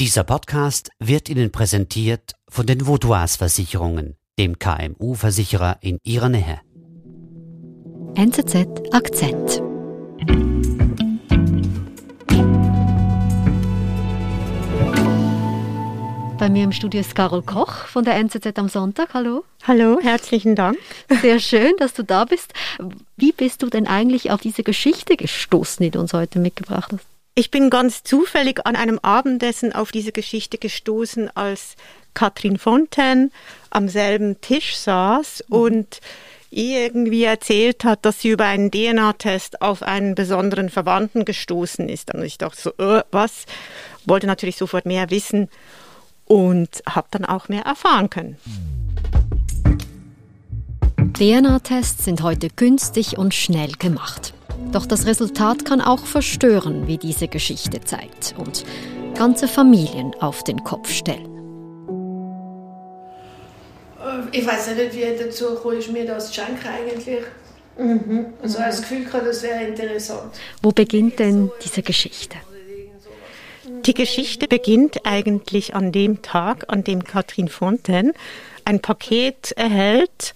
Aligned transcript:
Dieser 0.00 0.22
Podcast 0.22 0.92
wird 1.00 1.28
Ihnen 1.28 1.50
präsentiert 1.50 2.36
von 2.48 2.64
den 2.64 2.86
Vaudois 2.86 3.36
Versicherungen, 3.36 4.14
dem 4.38 4.56
KMU-Versicherer 4.56 5.78
in 5.80 5.98
Ihrer 6.04 6.28
Nähe. 6.28 6.60
NZZ 8.14 8.94
Akzent. 8.94 9.60
Bei 16.38 16.48
mir 16.48 16.62
im 16.62 16.70
Studio 16.70 17.00
ist 17.00 17.16
Carol 17.16 17.42
Koch 17.42 17.72
von 17.86 18.04
der 18.04 18.14
NZZ 18.18 18.56
am 18.56 18.68
Sonntag. 18.68 19.14
Hallo. 19.14 19.42
Hallo, 19.66 19.98
herzlichen 20.00 20.54
Dank. 20.54 20.78
Sehr 21.22 21.40
schön, 21.40 21.72
dass 21.78 21.92
du 21.94 22.04
da 22.04 22.24
bist. 22.24 22.54
Wie 23.16 23.32
bist 23.32 23.64
du 23.64 23.66
denn 23.66 23.88
eigentlich 23.88 24.30
auf 24.30 24.40
diese 24.42 24.62
Geschichte 24.62 25.16
gestoßen, 25.16 25.82
die 25.82 25.90
du 25.90 25.98
uns 25.98 26.12
heute 26.12 26.38
mitgebracht 26.38 26.92
hast? 26.92 27.17
Ich 27.38 27.52
bin 27.52 27.70
ganz 27.70 28.02
zufällig 28.02 28.66
an 28.66 28.74
einem 28.74 28.98
Abendessen 28.98 29.72
auf 29.72 29.92
diese 29.92 30.10
Geschichte 30.10 30.58
gestoßen, 30.58 31.30
als 31.36 31.76
Katrin 32.12 32.58
Fontaine 32.58 33.30
am 33.70 33.88
selben 33.88 34.40
Tisch 34.40 34.76
saß 34.76 35.44
mhm. 35.46 35.56
und 35.56 36.00
irgendwie 36.50 37.22
erzählt 37.22 37.84
hat, 37.84 38.04
dass 38.04 38.22
sie 38.22 38.30
über 38.30 38.46
einen 38.46 38.72
DNA-Test 38.72 39.62
auf 39.62 39.84
einen 39.84 40.16
besonderen 40.16 40.68
Verwandten 40.68 41.24
gestoßen 41.24 41.88
ist. 41.88 42.12
Und 42.12 42.24
ich 42.24 42.38
dachte 42.38 42.60
so, 42.60 42.70
äh, 42.84 43.04
was? 43.12 43.44
Wollte 44.04 44.26
natürlich 44.26 44.56
sofort 44.56 44.84
mehr 44.84 45.08
wissen 45.10 45.48
und 46.24 46.82
habe 46.88 47.06
dann 47.12 47.24
auch 47.24 47.48
mehr 47.48 47.62
erfahren 47.62 48.10
können. 48.10 48.36
DNA-Tests 51.16 52.04
sind 52.04 52.20
heute 52.24 52.48
günstig 52.48 53.16
und 53.16 53.32
schnell 53.32 53.70
gemacht. 53.78 54.34
Doch 54.72 54.86
das 54.86 55.06
Resultat 55.06 55.64
kann 55.64 55.80
auch 55.80 56.04
verstören, 56.04 56.86
wie 56.86 56.98
diese 56.98 57.28
Geschichte 57.28 57.80
zeigt, 57.80 58.34
und 58.36 58.64
ganze 59.16 59.48
Familien 59.48 60.14
auf 60.20 60.44
den 60.44 60.62
Kopf 60.62 60.90
stellen. 60.90 61.26
Äh, 63.98 64.38
ich 64.38 64.46
weiß 64.46 64.74
nicht, 64.76 64.94
wie 64.94 65.02
ich 65.02 65.18
dazu 65.18 65.54
komme, 65.56 65.78
mir 65.92 66.06
das 66.06 66.28
zu 66.28 66.34
schenken 66.34 66.66
eigentlich. 66.66 67.24
Mhm. 67.78 68.26
Also 68.42 68.58
das 68.58 68.82
Gefühl 68.82 69.04
gehabt, 69.04 69.26
das 69.26 69.42
wäre 69.42 69.64
interessant. 69.64 70.32
Wo 70.62 70.70
beginnt 70.70 71.18
denn 71.18 71.50
diese 71.64 71.82
Geschichte? 71.82 72.36
Die 73.86 73.94
Geschichte 73.94 74.48
beginnt 74.48 75.06
eigentlich 75.06 75.74
an 75.74 75.92
dem 75.92 76.20
Tag, 76.20 76.64
an 76.68 76.84
dem 76.84 77.04
Katrin 77.04 77.48
Fontaine 77.48 78.12
ein 78.64 78.80
Paket 78.80 79.52
erhält 79.52 80.34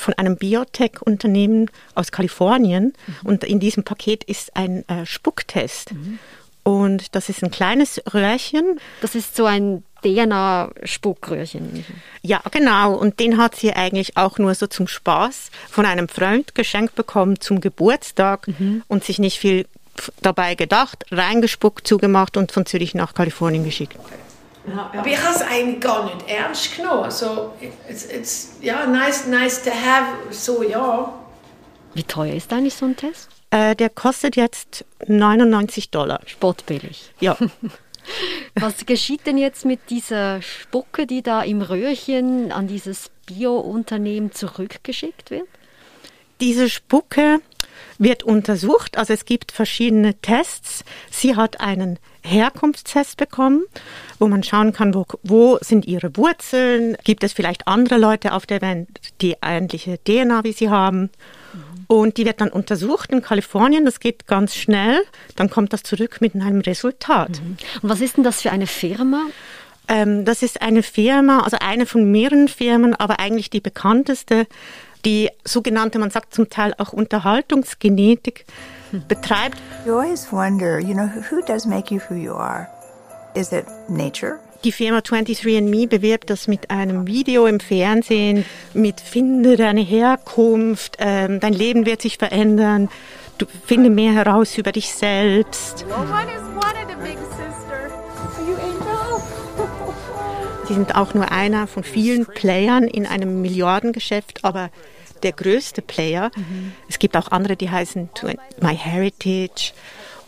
von 0.00 0.14
einem 0.14 0.36
Biotech-Unternehmen 0.36 1.70
aus 1.94 2.12
Kalifornien. 2.12 2.92
Mhm. 3.06 3.14
Und 3.28 3.44
in 3.44 3.60
diesem 3.60 3.84
Paket 3.84 4.24
ist 4.24 4.56
ein 4.56 4.88
äh, 4.88 5.06
Spucktest. 5.06 5.92
Mhm. 5.92 6.18
Und 6.62 7.14
das 7.14 7.28
ist 7.28 7.42
ein 7.42 7.50
kleines 7.50 8.02
Röhrchen. 8.12 8.78
Das 9.00 9.14
ist 9.14 9.34
so 9.34 9.46
ein 9.46 9.82
DNA-Spuckröhrchen. 10.02 11.84
Ja, 12.22 12.42
genau. 12.50 12.94
Und 12.94 13.20
den 13.20 13.38
hat 13.38 13.56
sie 13.56 13.72
eigentlich 13.72 14.16
auch 14.16 14.38
nur 14.38 14.54
so 14.54 14.66
zum 14.66 14.86
Spaß 14.86 15.50
von 15.68 15.86
einem 15.86 16.08
Freund 16.08 16.54
geschenkt 16.54 16.94
bekommen 16.94 17.40
zum 17.40 17.60
Geburtstag 17.60 18.48
mhm. 18.48 18.82
und 18.88 19.04
sich 19.04 19.18
nicht 19.18 19.38
viel 19.38 19.66
dabei 20.22 20.54
gedacht, 20.54 21.04
reingespuckt, 21.10 21.86
zugemacht 21.86 22.36
und 22.36 22.52
von 22.52 22.66
Zürich 22.66 22.94
nach 22.94 23.14
Kalifornien 23.14 23.64
geschickt. 23.64 23.96
Ja, 24.66 24.90
aber 24.94 25.06
ich 25.06 25.22
habe 25.22 25.34
es 25.34 25.42
eigentlich 25.42 25.80
gar 25.80 26.04
nicht 26.04 26.28
ernst 26.28 26.76
genommen. 26.76 27.04
Also, 27.04 27.52
it's, 27.88 28.04
it's, 28.04 28.56
ja, 28.60 28.86
nice, 28.86 29.26
nice 29.26 29.62
to 29.62 29.70
have, 29.70 30.32
so 30.32 30.62
ja. 30.62 31.12
Wie 31.94 32.04
teuer 32.04 32.34
ist 32.34 32.52
eigentlich 32.52 32.74
so 32.74 32.86
ein 32.86 32.96
Test? 32.96 33.28
Äh, 33.50 33.74
der 33.74 33.90
kostet 33.90 34.36
jetzt 34.36 34.84
99 35.06 35.90
Dollar. 35.90 36.20
Spottbillig. 36.26 37.12
Ja. 37.20 37.36
Was 38.54 38.86
geschieht 38.86 39.26
denn 39.26 39.38
jetzt 39.38 39.64
mit 39.64 39.90
dieser 39.90 40.40
Spucke, 40.42 41.06
die 41.06 41.22
da 41.22 41.42
im 41.42 41.62
Röhrchen 41.62 42.52
an 42.52 42.66
dieses 42.66 43.10
Bio-Unternehmen 43.26 44.32
zurückgeschickt 44.32 45.30
wird? 45.30 45.48
Diese 46.40 46.68
Spucke 46.68 47.40
wird 47.98 48.22
untersucht. 48.22 48.96
Also 48.96 49.12
es 49.12 49.24
gibt 49.24 49.52
verschiedene 49.52 50.14
Tests. 50.14 50.84
Sie 51.10 51.36
hat 51.36 51.60
einen 51.60 51.98
Herkunftstest 52.22 53.16
bekommen, 53.16 53.64
wo 54.18 54.26
man 54.26 54.42
schauen 54.42 54.72
kann, 54.72 54.94
wo, 54.94 55.04
wo 55.22 55.58
sind 55.60 55.86
ihre 55.86 56.16
Wurzeln. 56.16 56.96
Gibt 57.04 57.24
es 57.24 57.32
vielleicht 57.32 57.68
andere 57.68 57.98
Leute 57.98 58.32
auf 58.32 58.46
der 58.46 58.62
Welt, 58.62 58.88
die 59.20 59.36
ähnliche 59.42 59.98
DNA 60.02 60.44
wie 60.44 60.52
sie 60.52 60.70
haben? 60.70 61.10
Und 61.86 62.18
die 62.18 62.24
wird 62.24 62.40
dann 62.40 62.50
untersucht 62.50 63.10
in 63.10 63.20
Kalifornien. 63.20 63.84
Das 63.84 64.00
geht 64.00 64.26
ganz 64.26 64.54
schnell. 64.54 65.02
Dann 65.36 65.50
kommt 65.50 65.72
das 65.72 65.82
zurück 65.82 66.20
mit 66.20 66.34
einem 66.34 66.60
Resultat. 66.60 67.42
Mhm. 67.42 67.56
Und 67.82 67.88
was 67.88 68.00
ist 68.00 68.16
denn 68.16 68.24
das 68.24 68.42
für 68.42 68.52
eine 68.52 68.68
Firma? 68.68 69.26
Ähm, 69.88 70.24
das 70.24 70.42
ist 70.42 70.62
eine 70.62 70.84
Firma, 70.84 71.40
also 71.40 71.56
eine 71.60 71.84
von 71.84 72.10
mehreren 72.10 72.46
Firmen, 72.46 72.94
aber 72.94 73.18
eigentlich 73.18 73.50
die 73.50 73.60
bekannteste 73.60 74.46
die 75.04 75.30
sogenannte, 75.44 75.98
man 75.98 76.10
sagt 76.10 76.34
zum 76.34 76.50
Teil 76.50 76.74
auch 76.78 76.92
Unterhaltungsgenetik 76.92 78.46
betreibt. 79.08 79.58
You 79.86 79.94
always 79.94 80.30
wonder, 80.32 80.78
you 80.78 80.94
know, 80.94 81.08
who 81.30 81.40
does 81.46 81.66
make 81.66 81.92
you 81.94 82.00
who 82.08 82.14
you 82.14 82.34
are? 82.34 82.68
Is 83.34 83.52
it 83.52 83.66
nature? 83.88 84.38
Die 84.64 84.72
Firma 84.72 84.98
23andMe 84.98 85.88
bewirbt 85.88 86.28
das 86.28 86.46
mit 86.46 86.70
einem 86.70 87.06
Video 87.06 87.46
im 87.46 87.60
Fernsehen, 87.60 88.44
mit 88.74 89.00
Finde 89.00 89.56
deine 89.56 89.80
Herkunft, 89.80 90.98
ähm, 90.98 91.40
dein 91.40 91.54
Leben 91.54 91.86
wird 91.86 92.02
sich 92.02 92.18
verändern, 92.18 92.90
du 93.38 93.46
finde 93.64 93.88
mehr 93.88 94.12
heraus 94.12 94.58
über 94.58 94.72
dich 94.72 94.92
selbst. 94.92 95.86
No 95.88 95.96
one 95.96 96.28
has 96.28 96.42
wanted 96.54 96.79
Sie 100.70 100.76
sind 100.76 100.94
auch 100.94 101.14
nur 101.14 101.32
einer 101.32 101.66
von 101.66 101.82
vielen 101.82 102.26
Playern 102.26 102.84
in 102.84 103.04
einem 103.04 103.42
Milliardengeschäft, 103.42 104.44
aber 104.44 104.70
der 105.24 105.32
größte 105.32 105.82
Player. 105.82 106.30
Mhm. 106.36 106.72
Es 106.88 107.00
gibt 107.00 107.16
auch 107.16 107.32
andere, 107.32 107.56
die 107.56 107.70
heißen 107.70 108.08
MyHeritage 108.60 109.72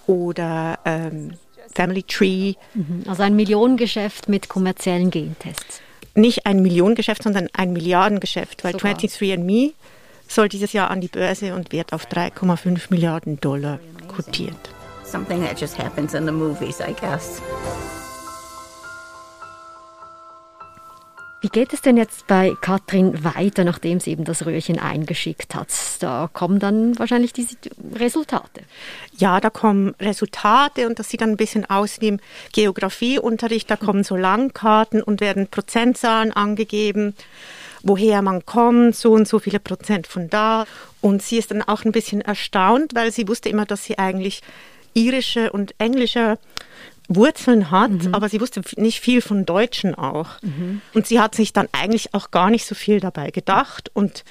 oder 0.08 0.80
ähm, 0.84 1.34
Family 1.72 2.02
Tree. 2.02 2.54
Mhm. 2.74 3.04
Also 3.06 3.22
ein 3.22 3.36
Millionengeschäft 3.36 4.28
mit 4.28 4.48
kommerziellen 4.48 5.12
Gentests. 5.12 5.80
Nicht 6.16 6.44
ein 6.44 6.60
Millionengeschäft, 6.60 7.22
sondern 7.22 7.48
ein 7.52 7.72
Milliardengeschäft, 7.72 8.64
weil 8.64 8.74
23andMe 8.74 9.74
soll 10.26 10.48
dieses 10.48 10.72
Jahr 10.72 10.90
an 10.90 11.00
die 11.00 11.06
Börse 11.06 11.54
und 11.54 11.70
wird 11.70 11.92
auf 11.92 12.08
3,5 12.08 12.86
Milliarden 12.90 13.40
Dollar 13.40 13.78
kotiert. 14.08 14.58
Something 15.04 15.44
that 15.44 15.60
just 15.60 15.78
happens 15.78 16.14
in 16.14 16.26
the 16.26 16.32
movies, 16.32 16.80
I 16.80 16.94
guess. 17.00 17.40
Wie 21.42 21.48
geht 21.48 21.72
es 21.72 21.82
denn 21.82 21.96
jetzt 21.96 22.28
bei 22.28 22.54
Katrin 22.60 23.24
weiter, 23.24 23.64
nachdem 23.64 23.98
sie 23.98 24.12
eben 24.12 24.22
das 24.22 24.46
Röhrchen 24.46 24.78
eingeschickt 24.78 25.56
hat? 25.56 25.70
Da 25.98 26.30
kommen 26.32 26.60
dann 26.60 26.96
wahrscheinlich 27.00 27.32
diese 27.32 27.56
Resultate. 27.96 28.60
Ja, 29.18 29.40
da 29.40 29.50
kommen 29.50 29.96
Resultate 29.98 30.86
und 30.86 31.00
das 31.00 31.10
sieht 31.10 31.20
dann 31.20 31.30
ein 31.30 31.36
bisschen 31.36 31.68
aus 31.68 32.00
wie 32.00 32.08
im 32.08 32.20
Geografieunterricht. 32.52 33.68
Da 33.68 33.74
kommen 33.74 34.04
so 34.04 34.14
Langkarten 34.14 35.02
und 35.02 35.20
werden 35.20 35.48
Prozentzahlen 35.48 36.32
angegeben, 36.32 37.16
woher 37.82 38.22
man 38.22 38.46
kommt, 38.46 38.94
so 38.94 39.10
und 39.10 39.26
so 39.26 39.40
viele 39.40 39.58
Prozent 39.58 40.06
von 40.06 40.30
da. 40.30 40.64
Und 41.00 41.22
sie 41.22 41.38
ist 41.38 41.50
dann 41.50 41.62
auch 41.62 41.84
ein 41.84 41.90
bisschen 41.90 42.20
erstaunt, 42.20 42.94
weil 42.94 43.10
sie 43.10 43.26
wusste 43.26 43.48
immer, 43.48 43.66
dass 43.66 43.82
sie 43.82 43.98
eigentlich 43.98 44.42
irische 44.94 45.50
und 45.50 45.74
englische 45.78 46.38
Wurzeln 47.08 47.70
hat, 47.70 47.90
mhm. 47.90 48.14
aber 48.14 48.28
sie 48.28 48.40
wusste 48.40 48.62
nicht 48.76 49.00
viel 49.00 49.20
von 49.20 49.44
Deutschen 49.44 49.94
auch. 49.94 50.40
Mhm. 50.42 50.80
Und 50.94 51.06
sie 51.06 51.20
hat 51.20 51.34
sich 51.34 51.52
dann 51.52 51.68
eigentlich 51.72 52.14
auch 52.14 52.30
gar 52.30 52.50
nicht 52.50 52.66
so 52.66 52.74
viel 52.74 53.00
dabei 53.00 53.30
gedacht 53.30 53.90
und 53.94 54.24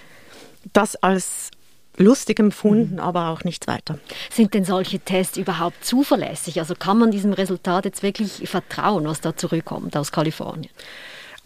das 0.73 0.95
als 0.95 1.51
lustig 1.97 2.39
empfunden, 2.39 2.95
mhm. 2.95 2.99
aber 2.99 3.29
auch 3.29 3.43
nichts 3.43 3.67
weiter. 3.67 3.99
Sind 4.31 4.53
denn 4.53 4.65
solche 4.65 4.99
Tests 4.99 5.37
überhaupt 5.37 5.83
zuverlässig? 5.83 6.59
Also 6.59 6.75
kann 6.75 6.97
man 6.97 7.11
diesem 7.11 7.33
Resultat 7.33 7.85
jetzt 7.85 8.03
wirklich 8.03 8.49
vertrauen, 8.49 9.05
was 9.05 9.21
da 9.21 9.35
zurückkommt 9.35 9.95
aus 9.97 10.11
Kalifornien? 10.11 10.71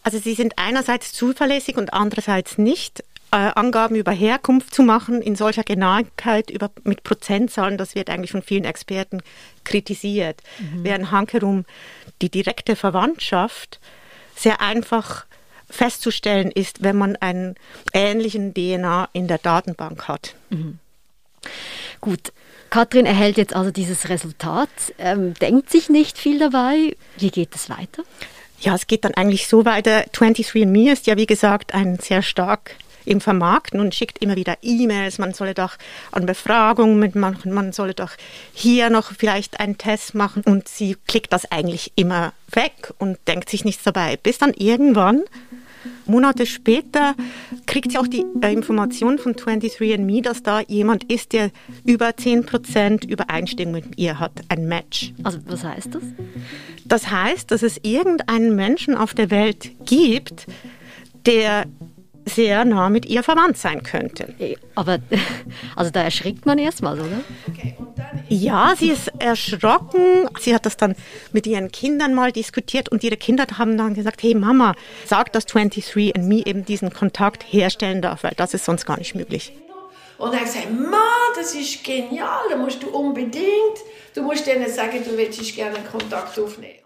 Also 0.04 0.20
sie 0.20 0.36
sind 0.36 0.54
einerseits 0.58 1.14
zuverlässig 1.14 1.78
und 1.78 1.94
andererseits 1.94 2.58
nicht 2.58 3.04
Angaben 3.36 3.96
über 3.96 4.12
Herkunft 4.12 4.74
zu 4.74 4.84
machen 4.84 5.22
in 5.22 5.36
solcher 5.36 5.64
Genauigkeit 5.64 6.50
über, 6.50 6.72
mit 6.84 7.04
Prozentzahlen, 7.04 7.78
das 7.78 7.96
wird 7.96 8.10
eigentlich 8.10 8.32
von 8.32 8.42
vielen 8.42 8.66
Experten 8.66 9.22
kritisiert. 9.64 10.42
Mhm. 10.60 10.84
Während 10.84 11.12
hankerum 11.12 11.66
die 12.22 12.30
direkte 12.30 12.76
Verwandtschaft 12.76 13.80
sehr 14.36 14.62
einfach 14.62 15.26
festzustellen 15.70 16.52
ist, 16.52 16.84
wenn 16.84 16.98
man 16.98 17.16
einen 17.16 17.56
ähnlichen 17.94 18.54
DNA 18.54 19.10
in 19.14 19.28
der 19.28 19.40
Datenbank 19.40 20.08
hat. 20.08 20.36
Mhm. 20.50 20.80
Gut, 22.02 22.32
Katrin 22.70 23.06
erhält 23.06 23.38
jetzt 23.38 23.56
also 23.56 23.72
dieses 23.72 24.10
Resultat, 24.10 24.70
ähm, 24.98 25.34
denkt 25.36 25.70
sich 25.70 25.90
nicht 25.90 26.18
viel 26.18 26.40
dabei. 26.40 26.96
Wie 27.18 27.32
geht 27.32 27.56
es 27.56 27.70
weiter? 27.70 28.04
Ja, 28.60 28.76
es 28.76 28.88
geht 28.88 29.06
dann 29.06 29.14
eigentlich 29.14 29.48
so 29.48 29.66
weiter. 29.66 30.06
23andMe 30.08 30.92
ist 30.92 31.08
ja, 31.08 31.18
wie 31.18 31.26
gesagt, 31.26 31.74
ein 31.74 32.00
sehr 32.00 32.22
stark 32.22 32.76
im 33.06 33.22
Vermarkten 33.22 33.80
und 33.80 33.96
schickt 33.96 34.20
immer 34.20 34.36
wieder 34.36 34.58
E-Mails, 34.62 35.18
man 35.18 35.34
solle 35.34 35.54
doch 35.54 35.78
an 36.12 36.26
Befragungen 36.26 37.00
mitmachen, 37.00 37.54
man 37.54 37.72
solle 37.72 37.94
doch 37.94 38.12
hier 38.54 38.90
noch 38.90 39.12
vielleicht 39.12 39.60
einen 39.60 39.78
Test 39.78 40.16
machen. 40.16 40.44
Und 40.46 40.68
sie 40.68 40.98
klickt 41.08 41.34
das 41.34 41.52
eigentlich 41.52 41.92
immer 41.96 42.34
weg 42.52 42.94
und 42.98 43.18
denkt 43.28 43.50
sich 43.50 43.66
nichts 43.66 43.84
dabei, 43.84 44.18
bis 44.18 44.38
dann 44.38 44.54
irgendwann 44.54 45.24
Monate 46.06 46.46
später 46.46 47.16
kriegt 47.66 47.92
sie 47.92 47.98
auch 47.98 48.08
die 48.08 48.26
äh, 48.42 48.54
Information 48.54 49.18
von 49.18 49.34
23andMe, 49.34 50.22
dass 50.22 50.44
da 50.44 50.62
jemand 50.62 51.04
ist, 51.06 51.34
der 51.34 51.52
über 51.84 52.10
10% 52.10 53.08
Übereinstimmung 53.08 53.74
mit 53.74 53.98
ihr 53.98 54.20
hat, 54.20 54.32
ein 54.50 54.68
Match. 54.68 55.14
Also 55.24 55.40
was 55.48 55.64
heißt 55.64 55.96
das? 55.96 56.04
Das 56.86 57.10
heißt, 57.10 57.50
dass 57.52 57.64
es 57.64 57.80
irgendeinen 57.84 58.56
Menschen 58.56 58.96
auf 58.96 59.14
der 59.14 59.32
Welt 59.32 59.72
gibt, 59.86 60.46
der 61.26 61.66
sehr 62.26 62.66
nah 62.66 62.90
mit 62.90 63.06
ihr 63.06 63.24
verwandt 63.24 63.58
sein 63.58 63.84
könnte. 63.84 64.34
Aber 64.74 65.00
also 65.76 65.92
da 65.92 66.02
erschrickt 66.02 66.46
man 66.46 66.58
erstmal, 66.58 67.00
oder? 67.00 67.22
Ja, 68.28 68.74
sie 68.78 68.90
ist 68.90 69.12
erschrocken. 69.20 70.28
Sie 70.40 70.54
hat 70.54 70.66
das 70.66 70.78
dann 70.78 70.96
mit 71.32 71.48
ihren 71.48 71.72
Kindern 71.72 72.14
mal 72.14 72.32
diskutiert 72.32 72.90
und 72.90 73.04
ihre 73.04 73.18
Kinder 73.18 73.46
haben 73.58 73.78
dann 73.78 73.94
gesagt, 73.94 74.24
hey 74.24 74.34
Mama, 74.34 74.76
sag, 75.06 75.32
dass 75.34 75.46
23 75.46 76.16
and 76.16 76.28
me 76.28 76.46
eben 76.46 76.66
diesen 76.66 76.92
Kontakt 76.92 77.44
herstellen 77.44 78.02
darf, 78.02 78.24
weil 78.24 78.34
das 78.36 78.54
ist 78.54 78.66
sonst 78.66 78.86
gar 78.86 78.98
nicht 78.98 79.16
möglich. 79.16 79.54
Und 80.18 80.34
er 80.34 80.40
hat 80.40 80.46
gesagt, 80.46 80.72
Ma, 80.72 81.04
das 81.36 81.54
ist 81.54 81.84
genial, 81.84 82.44
da 82.50 82.56
musst 82.56 82.82
du 82.82 82.88
unbedingt, 82.90 83.78
du 84.14 84.22
musst 84.22 84.48
denen 84.48 84.70
sagen, 84.70 85.04
du 85.04 85.18
willst 85.18 85.56
gerne 85.56 85.78
Kontakt 85.92 86.40
aufnehmen. 86.40 86.85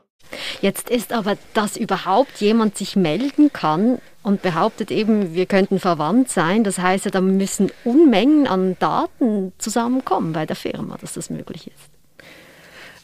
Jetzt 0.61 0.89
ist 0.89 1.13
aber, 1.13 1.37
dass 1.53 1.77
überhaupt 1.77 2.39
jemand 2.39 2.77
sich 2.77 2.95
melden 2.95 3.51
kann 3.51 3.99
und 4.23 4.41
behauptet 4.41 4.91
eben, 4.91 5.33
wir 5.33 5.45
könnten 5.45 5.79
verwandt 5.79 6.29
sein. 6.29 6.63
Das 6.63 6.77
heißt 6.77 7.05
ja, 7.05 7.11
da 7.11 7.21
müssen 7.21 7.71
Unmengen 7.83 8.47
an 8.47 8.77
Daten 8.79 9.53
zusammenkommen 9.57 10.33
bei 10.33 10.45
der 10.45 10.55
Firma, 10.55 10.97
dass 10.99 11.13
das 11.13 11.29
möglich 11.29 11.67
ist. 11.67 11.89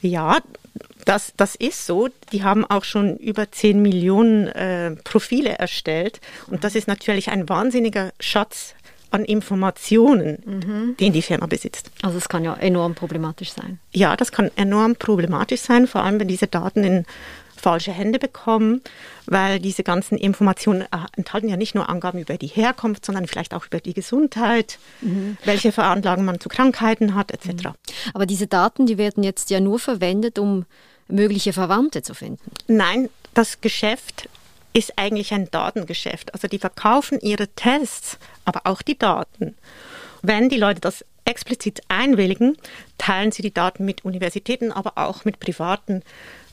Ja, 0.01 0.39
das, 1.05 1.33
das 1.37 1.55
ist 1.55 1.85
so. 1.85 2.09
Die 2.31 2.43
haben 2.43 2.65
auch 2.65 2.83
schon 2.83 3.17
über 3.17 3.51
10 3.51 3.81
Millionen 3.81 4.47
äh, 4.47 4.91
Profile 5.03 5.57
erstellt. 5.57 6.19
Und 6.47 6.63
das 6.63 6.75
ist 6.75 6.87
natürlich 6.87 7.29
ein 7.29 7.47
wahnsinniger 7.47 8.11
Schatz 8.19 8.75
an 9.15 9.25
Informationen, 9.25 10.37
mhm. 10.45 10.97
den 10.97 11.13
die 11.13 11.21
Firma 11.21 11.47
besitzt. 11.47 11.89
Also 12.01 12.17
es 12.17 12.29
kann 12.29 12.43
ja 12.43 12.53
enorm 12.55 12.95
problematisch 12.95 13.51
sein. 13.51 13.79
Ja, 13.91 14.15
das 14.15 14.31
kann 14.31 14.51
enorm 14.55 14.95
problematisch 14.95 15.61
sein, 15.61 15.87
vor 15.87 16.03
allem 16.03 16.19
wenn 16.19 16.27
diese 16.27 16.47
Daten 16.47 16.83
in 16.83 17.05
falsche 17.55 17.91
Hände 17.91 18.19
bekommen, 18.19 18.81
weil 19.25 19.59
diese 19.59 19.83
ganzen 19.83 20.17
Informationen 20.17 20.81
äh, 20.81 20.85
enthalten 21.15 21.49
ja 21.49 21.57
nicht 21.57 21.73
nur 21.73 21.89
Angaben 21.89 22.19
über 22.19 22.37
die 22.37 22.47
Herkunft, 22.47 23.05
sondern 23.05 23.25
vielleicht 23.25 23.53
auch 23.53 23.65
über 23.65 23.79
die 23.79 23.93
Gesundheit, 23.93 24.77
mhm. 25.01 25.37
welche 25.45 25.71
Veranlagung 25.71 26.25
man 26.25 26.39
zu 26.39 26.49
Krankheiten 26.49 27.15
hat, 27.15 27.31
etc. 27.31 27.47
Mhm. 27.47 27.73
Aber 28.13 28.25
diese 28.25 28.45
Daten, 28.45 28.85
die 28.85 28.97
werden 28.97 29.23
jetzt 29.23 29.49
ja 29.49 29.59
nur 29.59 29.79
verwendet, 29.79 30.37
um 30.37 30.65
mögliche 31.07 31.53
Verwandte 31.53 32.01
zu 32.01 32.13
finden. 32.13 32.51
Nein, 32.67 33.09
das 33.33 33.61
Geschäft 33.61 34.29
ist 34.75 34.93
eigentlich 34.97 35.33
ein 35.33 35.49
Datengeschäft. 35.49 36.33
Also 36.33 36.49
die 36.49 36.59
verkaufen 36.59 37.19
ihre 37.21 37.47
Tests, 37.47 38.19
aber 38.43 38.61
auch 38.65 38.81
die 38.81 38.97
Daten. 38.97 39.55
Wenn 40.21 40.49
die 40.49 40.57
Leute 40.57 40.81
das 40.81 41.05
explizit 41.23 41.81
einwilligen, 41.87 42.57
teilen 42.97 43.31
sie 43.31 43.41
die 43.41 43.53
Daten 43.53 43.85
mit 43.85 44.03
Universitäten, 44.03 44.73
aber 44.73 44.93
auch 44.95 45.23
mit 45.23 45.39
privaten 45.39 46.03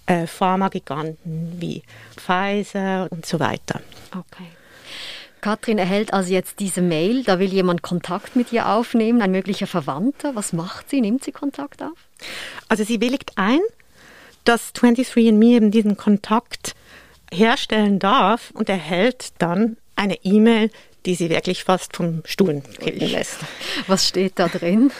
äh, 0.06 0.28
Pharmagiganten 0.28 1.56
wie 1.60 1.82
Pfizer 2.16 3.08
und 3.10 3.26
so 3.26 3.40
weiter. 3.40 3.80
Okay. 4.12 4.46
Katrin 5.40 5.78
erhält 5.78 6.12
also 6.12 6.32
jetzt 6.32 6.60
diese 6.60 6.80
Mail, 6.80 7.24
da 7.24 7.40
will 7.40 7.52
jemand 7.52 7.82
Kontakt 7.82 8.36
mit 8.36 8.52
ihr 8.52 8.68
aufnehmen, 8.68 9.20
ein 9.20 9.32
möglicher 9.32 9.66
Verwandter. 9.66 10.36
Was 10.36 10.52
macht 10.52 10.88
sie? 10.88 11.00
Nimmt 11.00 11.24
sie 11.24 11.32
Kontakt 11.32 11.82
auf? 11.82 11.98
Also 12.68 12.84
sie 12.84 13.00
willigt 13.00 13.32
ein, 13.34 13.58
dass 14.44 14.72
23andMe 14.76 15.56
eben 15.56 15.72
diesen 15.72 15.96
Kontakt 15.96 16.76
herstellen 17.32 17.98
darf 17.98 18.50
und 18.54 18.68
erhält 18.68 19.32
dann 19.38 19.76
eine 19.96 20.16
E-Mail, 20.22 20.70
die 21.06 21.14
sie 21.14 21.30
wirklich 21.30 21.64
fast 21.64 21.96
vom 21.96 22.22
Stuhl 22.24 22.62
kippen 22.78 23.08
lässt. 23.08 23.38
Was 23.86 24.08
steht 24.08 24.38
da 24.38 24.48
drin? 24.48 24.92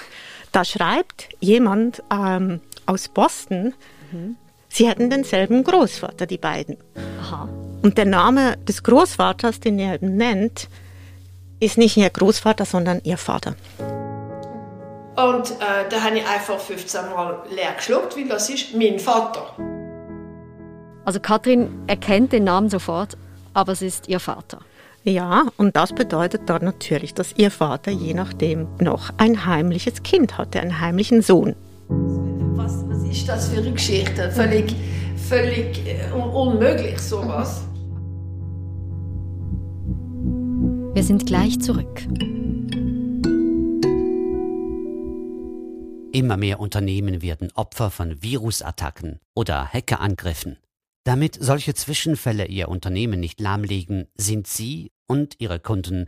Da 0.51 0.65
schreibt 0.65 1.29
jemand 1.41 2.03
ähm, 2.11 2.61
aus 2.87 3.09
Boston, 3.09 3.75
mhm. 4.11 4.37
Sie 4.75 4.89
hätten 4.89 5.11
denselben 5.11 5.65
Großvater, 5.65 6.25
die 6.25 6.39
beiden. 6.39 6.79
Aha. 7.21 7.47
Und 7.83 7.99
der 7.99 8.07
Name 8.07 8.57
des 8.57 8.83
Großvaters, 8.83 9.61
den 9.61 9.79
er 9.79 9.99
nennt, 10.01 10.69
ist 11.61 11.77
nicht 11.77 11.99
ihr 11.99 12.09
Großvater, 12.09 12.65
sondern 12.65 13.03
ihr 13.05 13.19
Vater. 13.19 13.55
Und 15.15 15.51
äh, 15.51 15.89
da 15.91 16.03
habe 16.03 16.17
ich 16.17 16.27
einfach 16.27 16.59
15 16.59 17.11
Mal 17.11 17.43
leer 17.55 17.75
geschluckt, 17.77 18.17
weil 18.17 18.29
das 18.29 18.49
ist 18.49 18.75
mein 18.75 18.99
Vater. 18.99 19.55
Also 21.05 21.21
Katrin 21.21 21.69
erkennt 21.87 22.33
den 22.33 22.45
Namen 22.45 22.69
sofort, 22.69 23.17
aber 23.55 23.73
es 23.73 23.83
ist 23.83 24.09
ihr 24.09 24.21
Vater. 24.21 24.59
Ja, 25.05 25.47
und 25.57 25.77
das 25.77 25.93
bedeutet 25.93 26.43
dann 26.47 26.65
natürlich, 26.65 27.13
dass 27.13 27.33
ihr 27.37 27.51
Vater 27.51 27.91
je 27.91 28.15
nachdem 28.15 28.69
noch 28.79 29.11
ein 29.17 29.47
heimliches 29.47 30.03
Kind 30.05 30.39
hatte, 30.39 30.61
einen 30.61 30.81
heimlichen 30.81 31.23
Sohn 31.23 31.57
ist 33.13 33.29
das 33.29 33.49
für 33.51 33.59
eine 33.59 33.73
Geschichte? 33.73 34.31
Völlig, 34.31 34.75
völlig 35.29 35.87
äh, 35.87 36.11
unmöglich, 36.13 36.99
sowas. 36.99 37.63
Wir 40.95 41.03
sind 41.05 41.27
gleich 41.27 41.61
zurück. 41.61 42.03
Immer 46.13 46.37
mehr 46.37 46.59
Unternehmen 46.61 47.23
werden 47.23 47.51
Opfer 47.55 47.91
von 47.91 48.23
Virusattacken 48.23 49.21
oder 49.35 49.67
Hackerangriffen. 49.73 50.57
Damit 51.05 51.37
solche 51.41 51.75
Zwischenfälle 51.75 52.47
ihr 52.47 52.69
Unternehmen 52.69 53.19
nicht 53.19 53.41
lahmlegen, 53.41 54.07
sind 54.15 54.47
sie 54.47 54.93
und 55.07 55.35
ihre 55.39 55.59
Kunden 55.59 56.07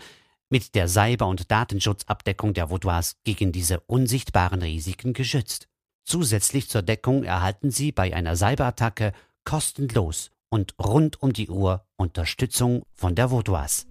mit 0.50 0.76
der 0.76 0.88
Cyber- 0.88 1.26
und 1.26 1.50
Datenschutzabdeckung 1.50 2.54
der 2.54 2.70
Vaudoise 2.70 3.16
gegen 3.24 3.50
diese 3.50 3.80
unsichtbaren 3.80 4.62
Risiken 4.62 5.12
geschützt. 5.12 5.66
Zusätzlich 6.04 6.68
zur 6.68 6.82
Deckung 6.82 7.24
erhalten 7.24 7.70
Sie 7.70 7.90
bei 7.90 8.14
einer 8.14 8.36
Cyberattacke 8.36 9.12
kostenlos 9.44 10.30
und 10.48 10.74
rund 10.78 11.20
um 11.22 11.32
die 11.32 11.48
Uhr 11.48 11.84
Unterstützung 11.96 12.84
von 12.94 13.16
der 13.16 13.30
Vaudoise. 13.30 13.86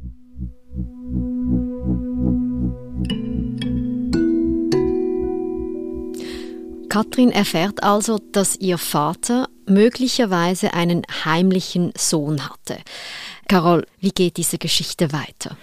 Katrin 6.87 7.31
erfährt 7.31 7.83
also, 7.83 8.19
dass 8.31 8.55
ihr 8.55 8.77
Vater 8.77 9.49
möglicherweise 9.65 10.73
einen 10.73 11.03
heimlichen 11.25 11.93
Sohn 11.97 12.47
hatte. 12.47 12.77
Carol, 13.47 13.85
wie 13.99 14.11
geht 14.11 14.37
diese 14.37 14.57
Geschichte 14.57 15.11
weiter? 15.11 15.57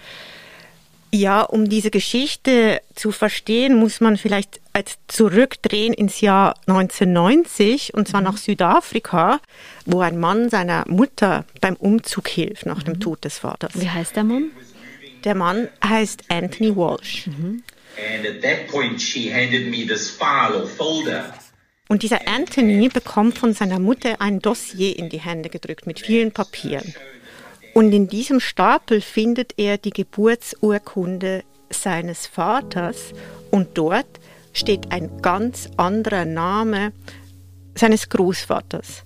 Ja, 1.13 1.41
um 1.41 1.67
diese 1.67 1.91
Geschichte 1.91 2.81
zu 2.95 3.11
verstehen, 3.11 3.75
muss 3.75 3.99
man 3.99 4.15
vielleicht 4.15 4.61
zurückdrehen 5.07 5.93
ins 5.93 6.21
Jahr 6.21 6.55
1990 6.67 7.93
und 7.93 8.07
zwar 8.07 8.21
mhm. 8.21 8.27
nach 8.27 8.37
Südafrika, 8.37 9.41
wo 9.85 9.99
ein 9.99 10.17
Mann 10.17 10.49
seiner 10.49 10.85
Mutter 10.87 11.43
beim 11.59 11.75
Umzug 11.75 12.29
hilft 12.29 12.65
nach 12.65 12.79
mhm. 12.79 12.93
dem 12.93 12.99
Tod 13.01 13.25
des 13.25 13.39
Vaters. 13.39 13.73
Wie 13.75 13.89
heißt 13.89 14.15
der 14.15 14.23
Mann? 14.23 14.51
Der 15.25 15.35
Mann 15.35 15.67
heißt 15.83 16.23
Anthony 16.29 16.75
Walsh. 16.75 17.27
Mhm. 17.27 17.63
Und 21.91 22.03
dieser 22.03 22.25
Anthony 22.25 22.87
bekommt 22.87 23.37
von 23.37 23.51
seiner 23.51 23.77
Mutter 23.77 24.21
ein 24.21 24.39
Dossier 24.39 24.97
in 24.97 25.09
die 25.09 25.19
Hände 25.19 25.49
gedrückt 25.49 25.85
mit 25.85 25.99
vielen 25.99 26.31
Papieren. 26.31 26.95
Und 27.73 27.91
in 27.91 28.07
diesem 28.07 28.39
Stapel 28.39 29.01
findet 29.01 29.55
er 29.57 29.77
die 29.77 29.89
Geburtsurkunde 29.89 31.43
seines 31.69 32.27
Vaters 32.27 33.11
und 33.51 33.77
dort 33.77 34.07
steht 34.53 34.89
ein 34.93 35.21
ganz 35.21 35.69
anderer 35.75 36.23
Name 36.23 36.93
seines 37.75 38.07
Großvaters. 38.07 39.03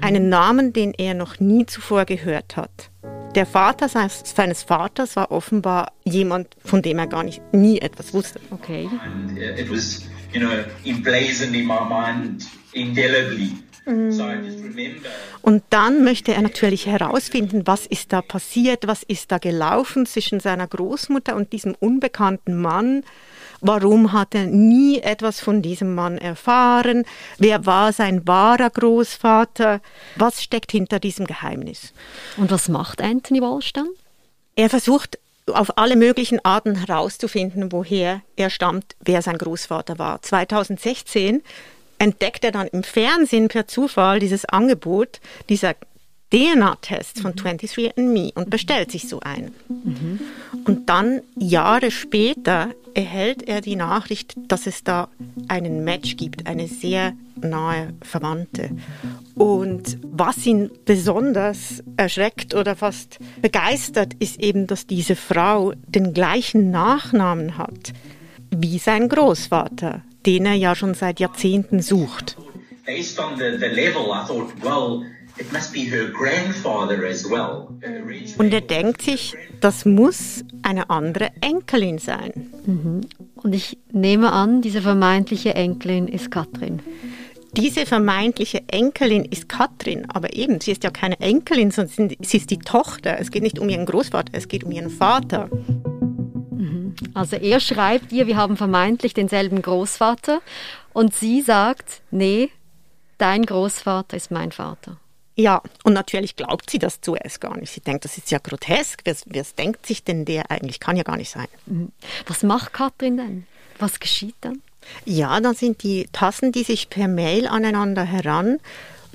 Einen 0.00 0.28
Namen, 0.28 0.72
den 0.72 0.92
er 0.92 1.14
noch 1.14 1.38
nie 1.38 1.66
zuvor 1.66 2.04
gehört 2.04 2.56
hat. 2.56 2.90
Der 3.36 3.46
Vater 3.46 3.88
seines 3.88 4.64
Vaters 4.64 5.14
war 5.14 5.30
offenbar 5.30 5.92
jemand, 6.02 6.48
von 6.64 6.82
dem 6.82 6.98
er 6.98 7.06
gar 7.06 7.22
nicht 7.22 7.40
nie 7.52 7.78
etwas 7.78 8.12
wusste. 8.12 8.40
Okay. 8.50 8.88
And 9.04 9.38
uh, 9.38 9.40
it 9.40 9.70
was, 9.70 10.02
you 10.34 10.40
know, 10.40 10.64
emblazoned 10.84 11.54
in 11.54 11.66
my 11.66 11.80
mind 11.88 12.46
indelibly. 12.72 13.52
Und 15.42 15.62
dann 15.68 16.04
möchte 16.04 16.32
er 16.32 16.40
natürlich 16.40 16.86
herausfinden, 16.86 17.66
was 17.66 17.84
ist 17.84 18.14
da 18.14 18.22
passiert, 18.22 18.86
was 18.86 19.02
ist 19.02 19.30
da 19.30 19.36
gelaufen 19.36 20.06
zwischen 20.06 20.40
seiner 20.40 20.66
Großmutter 20.66 21.36
und 21.36 21.52
diesem 21.52 21.74
unbekannten 21.74 22.62
Mann. 22.62 23.04
Warum 23.60 24.12
hat 24.12 24.34
er 24.34 24.46
nie 24.46 25.00
etwas 25.00 25.40
von 25.40 25.60
diesem 25.60 25.94
Mann 25.94 26.16
erfahren? 26.16 27.04
Wer 27.36 27.66
war 27.66 27.92
sein 27.92 28.26
wahrer 28.26 28.70
Großvater? 28.70 29.82
Was 30.16 30.42
steckt 30.42 30.72
hinter 30.72 30.98
diesem 30.98 31.26
Geheimnis? 31.26 31.92
Und 32.38 32.50
was 32.50 32.70
macht 32.70 33.02
Anthony 33.02 33.42
Walsh 33.42 33.74
dann? 33.74 33.88
Er 34.56 34.70
versucht 34.70 35.18
auf 35.52 35.76
alle 35.76 35.96
möglichen 35.96 36.44
Arten 36.44 36.74
herauszufinden, 36.76 37.70
woher 37.72 38.22
er 38.36 38.50
stammt, 38.50 38.96
wer 39.00 39.22
sein 39.22 39.38
Großvater 39.38 39.98
war. 39.98 40.22
2016 40.22 41.42
entdeckt 41.98 42.44
er 42.44 42.52
dann 42.52 42.68
im 42.68 42.82
Fernsehen 42.82 43.48
per 43.48 43.66
Zufall 43.66 44.20
dieses 44.20 44.44
Angebot 44.46 45.20
dieser 45.48 45.74
DNA-Test 46.32 47.20
von 47.20 47.34
23andMe 47.34 48.32
und 48.34 48.50
bestellt 48.50 48.90
sich 48.90 49.08
so 49.08 49.20
einen. 49.20 49.54
Mhm. 49.68 50.20
Und 50.64 50.88
dann 50.88 51.20
Jahre 51.36 51.90
später 51.90 52.70
erhält 52.94 53.46
er 53.46 53.60
die 53.60 53.76
Nachricht, 53.76 54.34
dass 54.48 54.66
es 54.66 54.84
da 54.84 55.08
einen 55.48 55.84
Match 55.84 56.16
gibt, 56.16 56.46
eine 56.46 56.68
sehr 56.68 57.12
nahe 57.36 57.92
Verwandte. 58.02 58.70
Und 59.34 59.98
was 60.02 60.46
ihn 60.46 60.70
besonders 60.84 61.82
erschreckt 61.96 62.54
oder 62.54 62.76
fast 62.76 63.18
begeistert, 63.42 64.14
ist 64.18 64.40
eben, 64.40 64.66
dass 64.66 64.86
diese 64.86 65.16
Frau 65.16 65.72
den 65.86 66.14
gleichen 66.14 66.70
Nachnamen 66.70 67.58
hat 67.58 67.92
wie 68.56 68.78
sein 68.78 69.08
Großvater, 69.08 70.02
den 70.26 70.46
er 70.46 70.54
ja 70.54 70.74
schon 70.74 70.94
seit 70.94 71.20
Jahrzehnten 71.20 71.82
sucht. 71.82 72.36
Based 72.86 73.18
on 73.18 73.36
the, 73.38 73.58
the 73.58 73.66
level, 73.66 74.10
I 74.10 74.26
thought, 74.26 74.52
well, 74.62 75.02
und 78.38 78.52
er 78.52 78.60
denkt 78.60 79.02
sich, 79.02 79.34
das 79.60 79.84
muss 79.84 80.44
eine 80.62 80.90
andere 80.90 81.30
Enkelin 81.40 81.98
sein. 81.98 82.52
Mhm. 82.66 83.00
Und 83.34 83.52
ich 83.54 83.78
nehme 83.90 84.32
an, 84.32 84.62
diese 84.62 84.80
vermeintliche 84.80 85.54
Enkelin 85.54 86.06
ist 86.06 86.30
Katrin. 86.30 86.80
Diese 87.56 87.86
vermeintliche 87.86 88.62
Enkelin 88.68 89.24
ist 89.24 89.48
Katrin, 89.48 90.08
aber 90.08 90.34
eben, 90.34 90.60
sie 90.60 90.72
ist 90.72 90.84
ja 90.84 90.90
keine 90.90 91.18
Enkelin, 91.20 91.70
sondern 91.70 92.10
sie 92.20 92.36
ist 92.36 92.50
die 92.50 92.58
Tochter. 92.58 93.18
Es 93.20 93.30
geht 93.30 93.42
nicht 93.42 93.58
um 93.58 93.68
ihren 93.68 93.86
Großvater, 93.86 94.32
es 94.32 94.48
geht 94.48 94.64
um 94.64 94.72
ihren 94.72 94.90
Vater. 94.90 95.48
Mhm. 96.50 96.94
Also 97.12 97.36
er 97.36 97.60
schreibt 97.60 98.12
ihr, 98.12 98.26
wir 98.26 98.36
haben 98.36 98.56
vermeintlich 98.56 99.14
denselben 99.14 99.62
Großvater 99.62 100.40
und 100.92 101.14
sie 101.14 101.42
sagt, 101.42 102.02
nee, 102.10 102.50
dein 103.18 103.44
Großvater 103.44 104.16
ist 104.16 104.30
mein 104.30 104.50
Vater. 104.52 104.96
Ja, 105.36 105.62
und 105.82 105.94
natürlich 105.94 106.36
glaubt 106.36 106.70
sie 106.70 106.78
das 106.78 107.00
zuerst 107.00 107.40
gar 107.40 107.56
nicht. 107.56 107.72
Sie 107.72 107.80
denkt, 107.80 108.04
das 108.04 108.16
ist 108.16 108.30
ja 108.30 108.38
grotesk. 108.38 109.02
Wer, 109.04 109.44
denkt 109.58 109.84
sich 109.86 110.04
denn 110.04 110.24
der 110.24 110.50
eigentlich? 110.50 110.78
Kann 110.78 110.96
ja 110.96 111.02
gar 111.02 111.16
nicht 111.16 111.30
sein. 111.30 111.48
Mhm. 111.66 111.90
Was 112.26 112.42
macht 112.42 112.72
Katrin 112.72 113.16
denn? 113.16 113.46
Was 113.78 113.98
geschieht 113.98 114.36
dann? 114.42 114.62
Ja, 115.04 115.40
dann 115.40 115.54
sind 115.54 115.82
die 115.82 116.08
Tassen, 116.12 116.52
die 116.52 116.62
sich 116.62 116.90
per 116.90 117.08
Mail 117.08 117.48
aneinander 117.48 118.04
heran, 118.04 118.60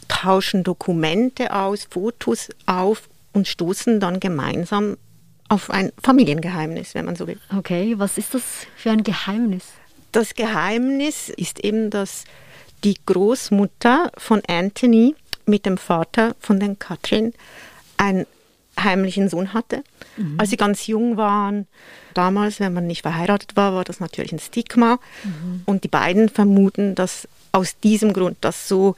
tauschen 0.07 0.63
Dokumente 0.63 1.53
aus, 1.55 1.87
Fotos 1.89 2.49
auf 2.65 3.07
und 3.31 3.47
stoßen 3.47 3.99
dann 3.99 4.19
gemeinsam 4.19 4.97
auf 5.47 5.69
ein 5.69 5.91
Familiengeheimnis, 6.03 6.95
wenn 6.95 7.05
man 7.05 7.15
so 7.15 7.27
will. 7.27 7.39
Okay, 7.55 7.95
was 7.97 8.17
ist 8.17 8.33
das 8.33 8.43
für 8.75 8.91
ein 8.91 9.03
Geheimnis? 9.03 9.65
Das 10.11 10.33
Geheimnis 10.33 11.29
ist 11.29 11.63
eben, 11.63 11.89
dass 11.89 12.25
die 12.83 12.97
Großmutter 13.05 14.11
von 14.17 14.41
Anthony 14.47 15.15
mit 15.49 15.65
dem 15.65 15.77
Vater 15.77 16.35
von 16.39 16.59
den 16.59 16.79
Katrin 16.79 17.33
einen 17.97 18.25
heimlichen 18.79 19.29
Sohn 19.29 19.53
hatte. 19.53 19.83
Mhm. 20.17 20.35
Als 20.37 20.49
sie 20.49 20.57
ganz 20.57 20.87
jung 20.87 21.17
waren, 21.17 21.67
damals, 22.13 22.59
wenn 22.59 22.73
man 22.73 22.87
nicht 22.87 23.01
verheiratet 23.01 23.55
war, 23.55 23.73
war 23.73 23.83
das 23.83 23.99
natürlich 23.99 24.31
ein 24.31 24.39
Stigma. 24.39 24.99
Mhm. 25.23 25.63
Und 25.65 25.83
die 25.83 25.89
beiden 25.89 26.29
vermuten, 26.29 26.95
dass 26.95 27.27
aus 27.51 27.79
diesem 27.79 28.13
Grund 28.13 28.37
das 28.41 28.67
so 28.67 28.95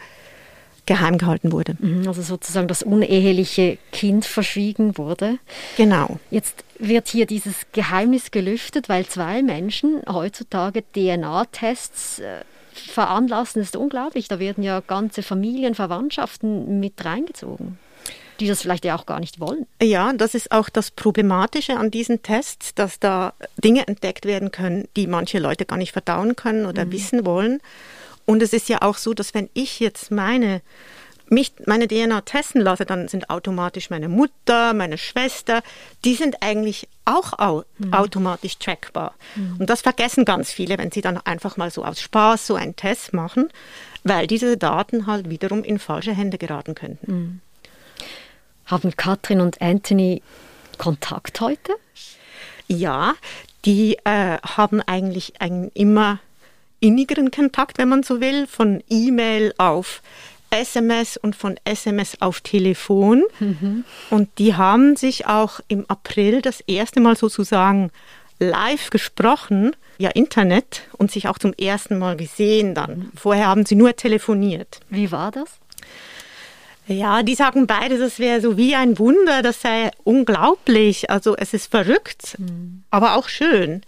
geheim 0.85 1.17
gehalten 1.17 1.51
wurde. 1.51 1.77
Mhm, 1.79 2.07
also 2.07 2.21
sozusagen 2.21 2.67
das 2.67 2.83
uneheliche 2.83 3.77
Kind 3.91 4.25
verschwiegen 4.25 4.97
wurde. 4.97 5.37
Genau. 5.77 6.19
Jetzt 6.31 6.63
wird 6.79 7.07
hier 7.07 7.25
dieses 7.25 7.55
Geheimnis 7.71 8.31
gelüftet, 8.31 8.89
weil 8.89 9.05
zwei 9.05 9.43
Menschen 9.43 10.01
heutzutage 10.11 10.83
DNA-Tests 10.91 12.19
äh, 12.19 12.41
veranlassen, 12.73 13.61
ist 13.61 13.75
unglaublich. 13.75 14.27
Da 14.27 14.39
werden 14.39 14.63
ja 14.63 14.79
ganze 14.79 15.23
Familien, 15.23 15.75
Verwandtschaften 15.75 16.79
mit 16.79 17.03
reingezogen 17.03 17.77
die 18.41 18.47
das 18.47 18.63
vielleicht 18.63 18.85
ja 18.85 18.95
auch 18.95 19.05
gar 19.05 19.19
nicht 19.19 19.39
wollen. 19.39 19.67
Ja, 19.81 20.11
das 20.13 20.33
ist 20.33 20.51
auch 20.51 20.67
das 20.69 20.91
Problematische 20.91 21.77
an 21.77 21.91
diesen 21.91 22.23
Tests, 22.23 22.73
dass 22.73 22.99
da 22.99 23.33
Dinge 23.63 23.87
entdeckt 23.87 24.25
werden 24.25 24.51
können, 24.51 24.87
die 24.97 25.05
manche 25.05 25.37
Leute 25.37 25.65
gar 25.65 25.77
nicht 25.77 25.91
verdauen 25.91 26.35
können 26.35 26.65
oder 26.65 26.85
mhm. 26.85 26.91
wissen 26.91 27.25
wollen. 27.25 27.61
Und 28.25 28.41
es 28.41 28.51
ist 28.51 28.67
ja 28.67 28.81
auch 28.81 28.97
so, 28.97 29.13
dass 29.13 29.33
wenn 29.33 29.49
ich 29.53 29.79
jetzt 29.79 30.11
meine 30.11 30.61
mich 31.31 31.53
meine 31.65 31.87
DNA 31.87 32.21
testen 32.21 32.61
lasse, 32.61 32.85
dann 32.85 33.07
sind 33.07 33.29
automatisch 33.29 33.89
meine 33.89 34.09
Mutter, 34.09 34.73
meine 34.73 34.97
Schwester, 34.97 35.63
die 36.03 36.15
sind 36.15 36.41
eigentlich 36.41 36.89
auch 37.05 37.39
au 37.39 37.63
mhm. 37.77 37.93
automatisch 37.93 38.57
trackbar. 38.57 39.15
Mhm. 39.35 39.57
Und 39.59 39.69
das 39.69 39.81
vergessen 39.81 40.25
ganz 40.25 40.51
viele, 40.51 40.77
wenn 40.77 40.91
sie 40.91 41.01
dann 41.01 41.17
einfach 41.17 41.55
mal 41.55 41.71
so 41.71 41.85
aus 41.85 42.01
Spaß 42.01 42.47
so 42.47 42.55
einen 42.55 42.75
Test 42.75 43.13
machen, 43.13 43.49
weil 44.03 44.27
diese 44.27 44.57
Daten 44.57 45.07
halt 45.07 45.29
wiederum 45.29 45.63
in 45.63 45.79
falsche 45.79 46.13
Hände 46.13 46.37
geraten 46.37 46.75
könnten. 46.75 47.11
Mhm. 47.11 47.39
Haben 48.65 48.95
Katrin 48.95 49.41
und 49.41 49.61
Anthony 49.61 50.21
Kontakt 50.77 51.39
heute? 51.39 51.73
Ja, 52.67 53.15
die 53.65 53.97
äh, 54.03 54.37
haben 54.37 54.81
eigentlich 54.81 55.39
einen 55.39 55.71
immer 55.73 56.19
innigeren 56.81 57.31
Kontakt, 57.31 57.77
wenn 57.77 57.87
man 57.89 58.03
so 58.03 58.19
will, 58.19 58.47
von 58.47 58.83
E-Mail 58.89 59.53
auf 59.57 60.01
SMS 60.51 61.17
und 61.17 61.35
von 61.35 61.55
SMS 61.63 62.21
auf 62.21 62.41
Telefon. 62.41 63.23
Mhm. 63.39 63.83
Und 64.09 64.29
die 64.37 64.55
haben 64.55 64.95
sich 64.95 65.25
auch 65.25 65.59
im 65.67 65.85
April 65.89 66.41
das 66.41 66.61
erste 66.61 66.99
Mal 66.99 67.15
sozusagen 67.15 67.89
live 68.39 68.89
gesprochen, 68.89 69.75
ja 69.97 70.09
Internet, 70.09 70.81
und 70.97 71.11
sich 71.11 71.27
auch 71.27 71.37
zum 71.37 71.53
ersten 71.53 71.97
Mal 71.97 72.17
gesehen 72.17 72.75
dann. 72.75 73.11
Vorher 73.15 73.47
haben 73.47 73.65
sie 73.65 73.75
nur 73.75 73.95
telefoniert. 73.95 74.79
Wie 74.89 75.11
war 75.11 75.31
das? 75.31 75.49
Ja, 76.87 77.23
die 77.23 77.35
sagen 77.35 77.67
beide, 77.67 77.97
das 77.97 78.19
wäre 78.19 78.41
so 78.41 78.57
wie 78.57 78.75
ein 78.75 78.99
Wunder, 78.99 79.41
das 79.41 79.61
sei 79.61 79.91
unglaublich. 80.03 81.09
Also 81.09 81.37
es 81.37 81.53
ist 81.53 81.71
verrückt, 81.71 82.35
mhm. 82.37 82.83
aber 82.89 83.15
auch 83.15 83.29
schön. 83.29 83.81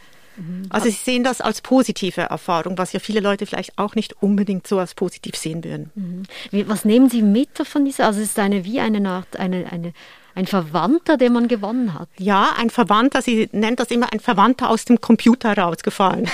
Also 0.70 0.86
sie 0.86 0.92
sehen 0.92 1.24
das 1.24 1.42
als 1.42 1.62
positive 1.62 2.22
Erfahrung, 2.22 2.78
was 2.78 2.94
ja 2.94 3.00
viele 3.00 3.20
Leute 3.20 3.46
vielleicht 3.46 3.78
auch 3.78 3.96
nicht 3.96 4.22
unbedingt 4.22 4.66
so 4.68 4.80
als 4.80 4.96
positiv 4.96 5.36
sehen 5.36 5.64
würden. 5.64 6.28
Was 6.68 6.86
nehmen 6.86 7.10
Sie 7.10 7.22
mit 7.22 7.50
von 7.66 7.86
dieser? 7.86 8.08
Also 8.08 8.22
es 8.22 8.30
ist 8.30 8.40
eine 8.40 8.66
wie 8.66 8.80
eine 8.80 9.08
Art, 9.08 9.38
eine, 9.38 9.72
eine, 9.72 9.94
ein 10.36 10.48
Verwandter, 10.48 11.18
den 11.18 11.34
man 11.34 11.48
gewonnen 11.48 11.94
hat. 11.94 12.10
Ja, 12.18 12.54
ein 12.58 12.70
Verwandter, 12.70 13.22
sie 13.22 13.50
nennt 13.52 13.80
das 13.80 13.92
immer 13.92 14.12
ein 14.12 14.20
Verwandter 14.20 14.70
aus 14.70 14.86
dem 14.86 15.00
Computer 15.00 15.56
rausgefallen. 15.56 16.30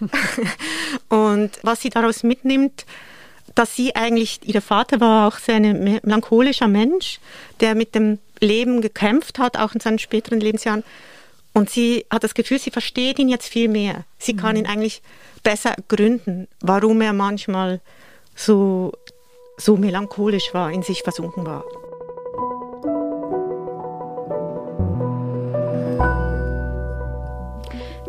Und 1.08 1.50
was 1.62 1.82
sie 1.82 1.90
daraus 1.90 2.22
mitnimmt, 2.22 2.86
dass 3.54 3.76
sie 3.76 3.94
eigentlich, 3.94 4.40
ihr 4.44 4.62
Vater 4.62 5.00
war 5.00 5.28
auch 5.28 5.38
sehr 5.38 5.56
ein 5.56 5.84
melancholischer 5.84 6.68
Mensch, 6.68 7.20
der 7.60 7.74
mit 7.74 7.94
dem 7.94 8.18
Leben 8.40 8.80
gekämpft 8.80 9.38
hat, 9.38 9.56
auch 9.56 9.74
in 9.74 9.80
seinen 9.80 9.98
späteren 9.98 10.40
Lebensjahren 10.40 10.82
und 11.54 11.70
sie 11.70 12.04
hat 12.10 12.24
das 12.24 12.34
Gefühl, 12.34 12.58
sie 12.58 12.70
versteht 12.70 13.18
ihn 13.18 13.28
jetzt 13.28 13.48
viel 13.48 13.68
mehr. 13.68 14.04
Sie 14.18 14.34
mhm. 14.34 14.38
kann 14.38 14.56
ihn 14.56 14.66
eigentlich 14.66 15.02
besser 15.44 15.74
gründen, 15.88 16.48
warum 16.60 17.00
er 17.00 17.12
manchmal 17.12 17.80
so, 18.34 18.92
so 19.56 19.76
melancholisch 19.76 20.52
war, 20.52 20.72
in 20.72 20.82
sich 20.82 21.02
versunken 21.02 21.46
war. 21.46 21.64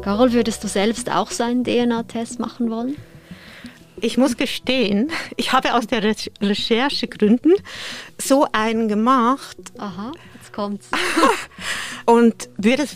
Carol, 0.01 0.33
würdest 0.33 0.63
du 0.63 0.67
selbst 0.67 1.11
auch 1.11 1.31
so 1.31 1.43
einen 1.43 1.63
DNA-Test 1.63 2.39
machen 2.39 2.69
wollen? 2.69 2.95
Ich 4.01 4.17
muss 4.17 4.37
gestehen, 4.37 5.11
ich 5.37 5.53
habe 5.53 5.75
aus 5.75 5.87
der 5.87 6.03
Re 6.03 6.15
Recherchegründen 6.41 7.53
so 8.17 8.47
einen 8.51 8.87
gemacht. 8.87 9.57
Aha, 9.77 10.11
jetzt 10.35 10.51
kommt's. 10.51 10.89
und 12.05 12.49
würde 12.57 12.83
es 12.83 12.95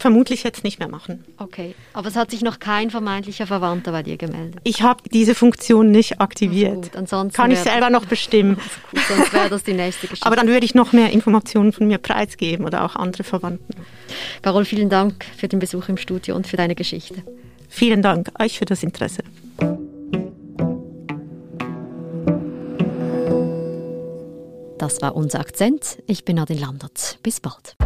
vermutlich 0.00 0.42
jetzt 0.42 0.64
nicht 0.64 0.78
mehr 0.78 0.88
machen. 0.88 1.24
Okay, 1.36 1.74
aber 1.92 2.08
es 2.08 2.16
hat 2.16 2.30
sich 2.30 2.42
noch 2.42 2.58
kein 2.58 2.90
vermeintlicher 2.90 3.46
Verwandter 3.46 3.92
bei 3.92 4.02
dir 4.02 4.16
gemeldet. 4.16 4.60
Ich 4.64 4.82
habe 4.82 5.02
diese 5.10 5.34
Funktion 5.34 5.90
nicht 5.90 6.20
aktiviert. 6.20 6.96
Also 6.96 7.22
gut, 7.22 7.34
Kann 7.34 7.50
ich 7.50 7.60
selber 7.60 7.90
noch 7.90 8.04
bestimmen. 8.04 8.56
Gut, 8.90 9.00
sonst 9.08 9.32
wäre 9.32 9.48
das 9.48 9.62
die 9.62 9.74
nächste 9.74 10.08
Geschichte. 10.08 10.26
aber 10.26 10.36
dann 10.36 10.48
würde 10.48 10.64
ich 10.64 10.74
noch 10.74 10.92
mehr 10.92 11.10
Informationen 11.10 11.72
von 11.72 11.86
mir 11.86 11.98
preisgeben 11.98 12.64
oder 12.64 12.84
auch 12.84 12.96
andere 12.96 13.24
Verwandten. 13.24 13.74
Carol, 14.42 14.64
vielen 14.64 14.88
Dank 14.88 15.24
für 15.36 15.48
den 15.48 15.58
Besuch 15.58 15.88
im 15.88 15.96
Studio 15.96 16.34
und 16.34 16.46
für 16.46 16.56
deine 16.56 16.74
Geschichte. 16.74 17.22
Vielen 17.68 18.02
Dank 18.02 18.30
euch 18.40 18.58
für 18.58 18.64
das 18.64 18.82
Interesse. 18.82 19.22
Das 24.78 25.02
war 25.02 25.16
unser 25.16 25.40
Akzent. 25.40 25.98
Ich 26.06 26.24
bin 26.24 26.36
Nadine 26.36 26.60
Landert. 26.60 27.18
Bis 27.22 27.40
bald. 27.40 27.76